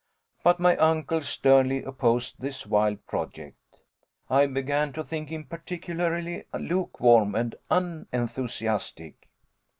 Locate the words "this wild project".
2.41-3.59